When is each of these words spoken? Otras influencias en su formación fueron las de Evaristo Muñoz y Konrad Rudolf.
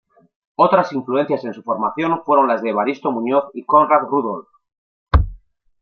Otras 0.55 0.91
influencias 0.93 1.45
en 1.45 1.53
su 1.53 1.61
formación 1.61 2.23
fueron 2.25 2.47
las 2.47 2.63
de 2.63 2.71
Evaristo 2.71 3.11
Muñoz 3.11 3.51
y 3.53 3.63
Konrad 3.63 4.01
Rudolf. 4.09 4.47